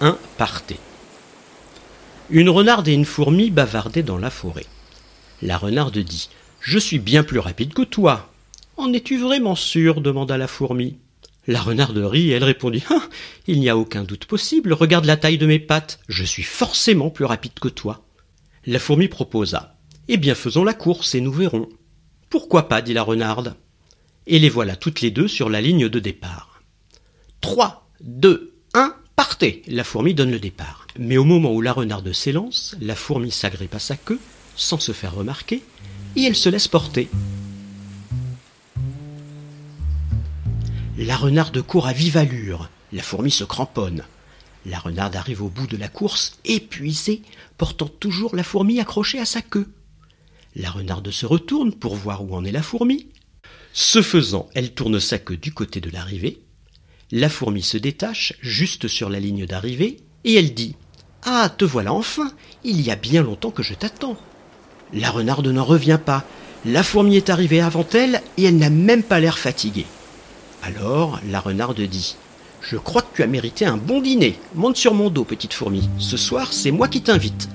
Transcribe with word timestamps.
1, 0.00 0.16
partez. 0.38 0.78
Une 2.30 2.48
renarde 2.48 2.88
et 2.88 2.94
une 2.94 3.04
fourmi 3.04 3.50
bavardaient 3.50 4.02
dans 4.02 4.16
la 4.16 4.30
forêt. 4.30 4.64
La 5.42 5.58
renarde 5.58 5.98
dit 5.98 6.30
Je 6.60 6.78
suis 6.78 6.98
bien 6.98 7.22
plus 7.22 7.38
rapide 7.38 7.74
que 7.74 7.82
toi. 7.82 8.32
En 8.78 8.94
es-tu 8.94 9.18
vraiment 9.18 9.54
sûr? 9.54 10.00
demanda 10.00 10.38
la 10.38 10.46
fourmi. 10.46 10.96
La 11.46 11.60
renarde 11.60 11.98
rit 11.98 12.30
et 12.30 12.32
elle 12.32 12.44
répondit 12.44 12.82
ah, 12.88 13.02
Il 13.46 13.60
n'y 13.60 13.68
a 13.68 13.76
aucun 13.76 14.04
doute 14.04 14.24
possible, 14.24 14.72
regarde 14.72 15.04
la 15.04 15.18
taille 15.18 15.38
de 15.38 15.46
mes 15.46 15.58
pattes, 15.58 16.00
je 16.08 16.24
suis 16.24 16.42
forcément 16.42 17.10
plus 17.10 17.26
rapide 17.26 17.58
que 17.60 17.68
toi. 17.68 18.02
La 18.64 18.78
fourmi 18.78 19.08
proposa 19.08 19.76
Eh 20.08 20.16
bien 20.16 20.34
faisons 20.34 20.64
la 20.64 20.74
course 20.74 21.14
et 21.14 21.20
nous 21.20 21.32
verrons. 21.32 21.68
Pourquoi 22.30 22.68
pas? 22.68 22.80
dit 22.80 22.94
la 22.94 23.02
renarde. 23.02 23.54
Et 24.26 24.38
les 24.38 24.48
voilà 24.48 24.76
toutes 24.76 25.02
les 25.02 25.10
deux 25.10 25.28
sur 25.28 25.50
la 25.50 25.60
ligne 25.60 25.90
de 25.90 25.98
départ. 25.98 26.62
Trois, 27.42 27.90
deux, 28.00 28.49
La 29.68 29.84
fourmi 29.84 30.12
donne 30.12 30.30
le 30.30 30.38
départ. 30.38 30.86
Mais 30.98 31.16
au 31.16 31.24
moment 31.24 31.54
où 31.54 31.62
la 31.62 31.72
renarde 31.72 32.12
s'élance, 32.12 32.76
la 32.78 32.94
fourmi 32.94 33.30
s'agrippe 33.30 33.74
à 33.74 33.78
sa 33.78 33.96
queue, 33.96 34.20
sans 34.54 34.78
se 34.78 34.92
faire 34.92 35.14
remarquer, 35.14 35.62
et 36.14 36.24
elle 36.24 36.36
se 36.36 36.50
laisse 36.50 36.68
porter. 36.68 37.08
La 40.98 41.16
renarde 41.16 41.62
court 41.62 41.86
à 41.86 41.94
vive 41.94 42.18
allure. 42.18 42.68
La 42.92 43.02
fourmi 43.02 43.30
se 43.30 43.44
cramponne. 43.44 44.04
La 44.66 44.78
renarde 44.78 45.16
arrive 45.16 45.42
au 45.42 45.48
bout 45.48 45.66
de 45.66 45.78
la 45.78 45.88
course, 45.88 46.38
épuisée, 46.44 47.22
portant 47.56 47.88
toujours 47.88 48.36
la 48.36 48.42
fourmi 48.42 48.78
accrochée 48.78 49.20
à 49.20 49.24
sa 49.24 49.40
queue. 49.40 49.68
La 50.54 50.70
renarde 50.70 51.10
se 51.10 51.24
retourne 51.24 51.72
pour 51.72 51.94
voir 51.94 52.22
où 52.24 52.34
en 52.34 52.44
est 52.44 52.52
la 52.52 52.62
fourmi. 52.62 53.06
Ce 53.72 54.02
faisant, 54.02 54.50
elle 54.54 54.74
tourne 54.74 55.00
sa 55.00 55.18
queue 55.18 55.38
du 55.38 55.54
côté 55.54 55.80
de 55.80 55.88
l'arrivée. 55.88 56.42
La 57.12 57.28
fourmi 57.28 57.60
se 57.60 57.76
détache 57.76 58.34
juste 58.40 58.86
sur 58.86 59.08
la 59.08 59.18
ligne 59.18 59.44
d'arrivée 59.44 59.96
et 60.24 60.34
elle 60.34 60.54
dit 60.54 60.76
Ah, 61.24 61.48
te 61.48 61.64
voilà 61.64 61.92
enfin 61.92 62.30
Il 62.62 62.80
y 62.80 62.92
a 62.92 62.96
bien 62.96 63.24
longtemps 63.24 63.50
que 63.50 63.64
je 63.64 63.74
t'attends. 63.74 64.16
La 64.92 65.10
renarde 65.10 65.48
n'en 65.48 65.64
revient 65.64 65.98
pas. 66.04 66.24
La 66.64 66.84
fourmi 66.84 67.16
est 67.16 67.28
arrivée 67.28 67.60
avant 67.60 67.86
elle 67.94 68.22
et 68.36 68.44
elle 68.44 68.58
n'a 68.58 68.70
même 68.70 69.02
pas 69.02 69.18
l'air 69.18 69.38
fatiguée. 69.38 69.86
Alors 70.62 71.18
la 71.28 71.40
renarde 71.40 71.80
dit 71.80 72.14
Je 72.60 72.76
crois 72.76 73.02
que 73.02 73.16
tu 73.16 73.22
as 73.24 73.26
mérité 73.26 73.66
un 73.66 73.76
bon 73.76 74.00
dîner. 74.00 74.38
Monte 74.54 74.76
sur 74.76 74.94
mon 74.94 75.10
dos, 75.10 75.24
petite 75.24 75.54
fourmi. 75.54 75.88
Ce 75.98 76.16
soir, 76.16 76.52
c'est 76.52 76.70
moi 76.70 76.86
qui 76.86 77.02
t'invite. 77.02 77.48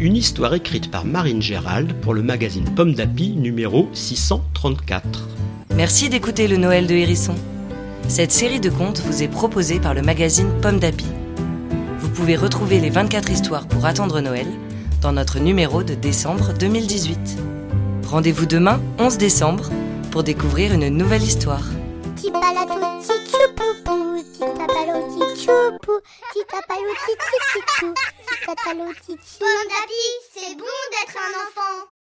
Une 0.00 0.16
histoire 0.16 0.54
écrite 0.54 0.90
par 0.90 1.04
Marine 1.04 1.40
Gérald 1.40 1.92
pour 2.00 2.12
le 2.12 2.24
magazine 2.24 2.74
Pomme 2.74 2.94
d'Api 2.94 3.30
numéro 3.36 3.88
634. 3.92 5.28
Merci 5.76 6.08
d'écouter 6.08 6.46
le 6.46 6.56
Noël 6.56 6.86
de 6.86 6.94
Hérisson. 6.94 7.34
Cette 8.06 8.30
série 8.30 8.60
de 8.60 8.70
contes 8.70 9.00
vous 9.00 9.24
est 9.24 9.28
proposée 9.28 9.80
par 9.80 9.92
le 9.92 10.02
magazine 10.02 10.60
Pomme 10.60 10.78
d'Api. 10.78 11.06
Vous 11.98 12.08
pouvez 12.10 12.36
retrouver 12.36 12.78
les 12.78 12.90
24 12.90 13.28
histoires 13.28 13.66
pour 13.66 13.84
attendre 13.84 14.20
Noël 14.20 14.46
dans 15.02 15.10
notre 15.10 15.40
numéro 15.40 15.82
de 15.82 15.94
décembre 15.94 16.52
2018. 16.52 17.18
Rendez-vous 18.06 18.46
demain, 18.46 18.80
11 19.00 19.18
décembre, 19.18 19.68
pour 20.12 20.22
découvrir 20.22 20.72
une 20.72 20.88
nouvelle 20.90 21.24
histoire. 21.24 21.64
Petit 22.14 22.30
palato, 22.30 22.74
petit 23.00 23.34
poupou. 23.56 24.22
Petit 24.22 24.38
tapalo, 24.38 25.08
petit 25.08 25.44
choupou. 25.44 26.00
Petit 26.30 26.44
tapalo, 26.46 26.90
petit 27.02 27.80
chou. 27.80 27.92
Petit 27.92 28.46
tapalo, 28.46 28.92
petit 28.92 29.18
chou. 29.18 29.40
Bon 29.40 29.68
d'appui, 29.68 30.06
c'est 30.32 30.54
bon 30.54 30.64
d'être 30.92 31.18
un 31.18 31.32
enfant. 31.42 31.93